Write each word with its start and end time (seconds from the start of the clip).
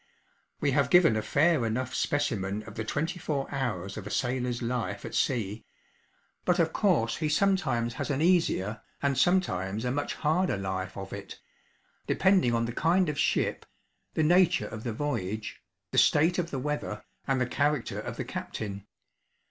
We 0.59 0.71
have 0.71 0.89
given 0.89 1.15
a 1.15 1.21
fair 1.21 1.63
enough 1.63 1.93
specimen 1.93 2.63
of 2.63 2.73
the 2.73 2.83
twenty 2.83 3.19
four 3.19 3.45
hours 3.53 3.97
of 3.97 4.07
a 4.07 4.09
sailor's 4.09 4.63
life 4.63 5.05
at 5.05 5.13
sea; 5.13 5.63
but 6.43 6.57
of 6.57 6.73
course 6.73 7.17
he 7.17 7.29
sometimes 7.29 7.93
has 7.93 8.09
an 8.09 8.19
easier, 8.19 8.81
and 9.03 9.15
sometimes 9.15 9.85
a 9.85 9.91
much 9.91 10.15
harder 10.15 10.57
life 10.57 10.97
of 10.97 11.13
it 11.13 11.37
depending 12.07 12.51
on 12.55 12.65
the 12.65 12.73
kind 12.73 13.09
of 13.09 13.19
ship, 13.19 13.63
the 14.15 14.23
nature 14.23 14.65
of 14.67 14.83
the 14.83 14.91
voyage, 14.91 15.61
the 15.91 15.99
state 15.99 16.39
of 16.39 16.49
the 16.49 16.57
weather, 16.57 17.05
and 17.27 17.39
the 17.39 17.45
character 17.45 17.99
of 17.99 18.17
the 18.17 18.25
captain. 18.25 18.87